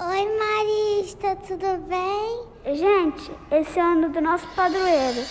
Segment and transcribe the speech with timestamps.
[0.00, 2.76] Oi, Marista, tudo bem?
[2.76, 5.22] Gente, esse é o ano do nosso padroeiro.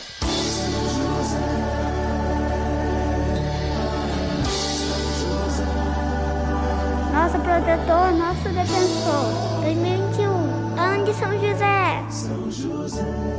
[7.13, 9.61] Nosso protetor, nosso defensor.
[9.61, 12.05] 2021, ano de São José.
[12.09, 13.37] São José.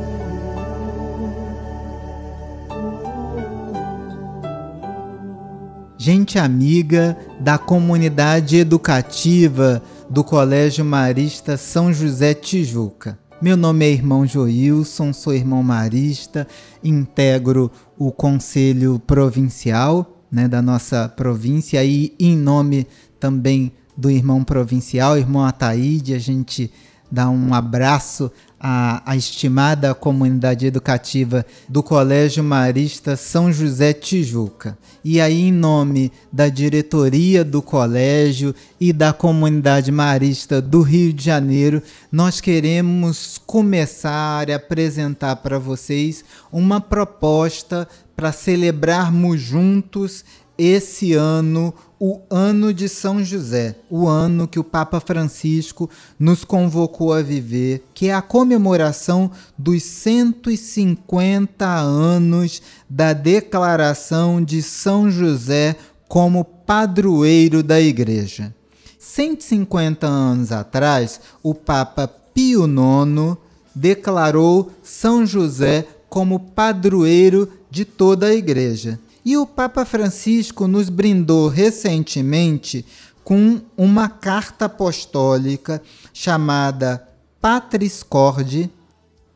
[5.99, 13.19] gente amiga da comunidade educativa do Colégio Marista São José Tijuca.
[13.39, 16.47] Meu nome é irmão Joilson, sou irmão marista,
[16.83, 22.87] integro o Conselho Provincial né, da nossa província e em nome
[23.19, 26.71] também do irmão provincial, irmão Ataíde, a gente
[27.11, 34.77] dá um abraço à, à, estimada comunidade educativa do Colégio Marista São José Tijuca.
[35.03, 41.23] E aí, em nome da diretoria do colégio e da comunidade marista do Rio de
[41.23, 50.25] Janeiro, nós queremos começar a apresentar para vocês uma proposta para celebrarmos juntos
[50.59, 57.11] esse ano o ano de São José, o ano que o Papa Francisco nos convocou
[57.13, 65.75] a viver, que é a comemoração dos 150 anos da declaração de São José
[66.07, 68.55] como padroeiro da Igreja.
[68.97, 73.37] 150 anos atrás, o Papa Pio IX
[73.75, 78.99] declarou São José como padroeiro de toda a Igreja.
[79.23, 82.85] E o Papa Francisco nos brindou recentemente
[83.23, 85.81] com uma carta apostólica
[86.13, 87.07] chamada
[87.39, 88.69] Patris Corde,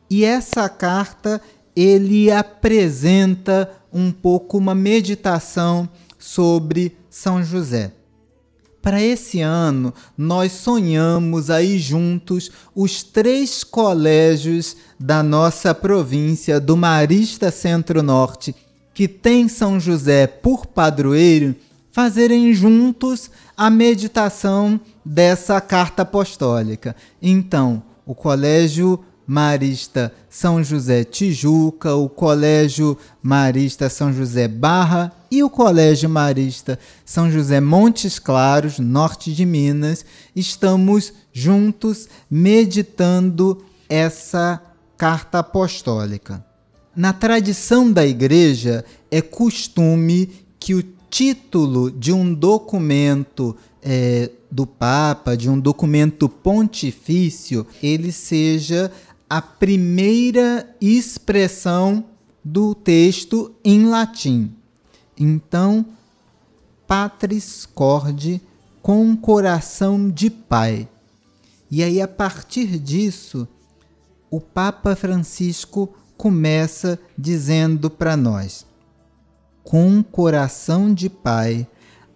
[0.09, 1.41] e essa carta
[1.75, 7.91] ele apresenta um pouco uma meditação sobre São José.
[8.81, 17.49] Para esse ano, nós sonhamos aí juntos os três colégios da nossa província do Marista
[17.49, 18.53] Centro-Norte
[18.93, 21.55] que tem São José por padroeiro
[21.91, 26.95] fazerem juntos a meditação dessa carta apostólica.
[27.21, 35.49] Então, o Colégio Marista São José Tijuca, o Colégio Marista São José Barra e o
[35.49, 44.61] Colégio Marista São José Montes Claros, norte de Minas, estamos juntos meditando essa
[44.97, 46.43] carta apostólica.
[46.95, 55.35] Na tradição da igreja, é costume que o título de um documento é, do Papa,
[55.35, 58.91] de um documento pontifício, ele seja
[59.27, 62.05] a primeira expressão
[62.43, 64.53] do texto em latim.
[65.17, 65.85] Então,
[66.85, 68.39] Patris Corde,
[68.83, 70.87] com coração de pai.
[71.71, 73.47] E aí, a partir disso,
[74.29, 78.65] o Papa Francisco começa dizendo para nós:
[79.63, 81.67] Com coração de pai,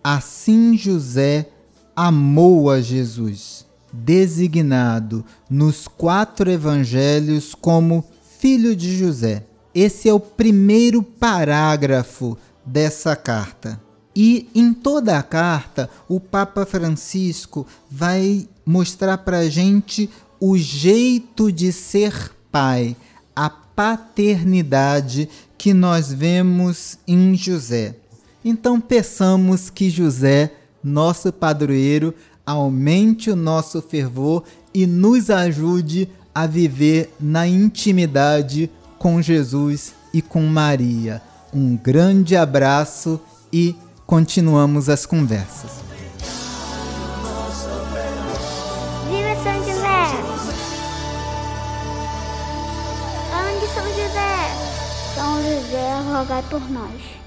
[0.03, 1.49] assim José
[1.95, 8.05] amou a Jesus, designado nos quatro evangelhos como
[8.39, 9.43] filho de José.
[9.73, 13.81] Esse é o primeiro parágrafo dessa carta.
[14.15, 20.09] E em toda a carta, o Papa Francisco vai mostrar para a gente
[20.39, 22.95] o jeito de ser pai,
[23.37, 27.95] a paternidade que nós vemos em José.
[28.43, 30.53] Então peçamos que José,
[30.83, 34.43] nosso padroeiro, aumente o nosso fervor
[34.73, 41.21] e nos ajude a viver na intimidade com Jesus e com Maria.
[41.53, 43.19] Um grande abraço
[43.53, 43.75] e
[44.07, 45.86] continuamos as conversas.
[55.17, 57.26] São José, rogai por nós.